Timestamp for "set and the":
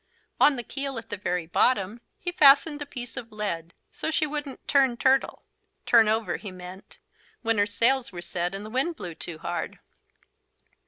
8.19-8.71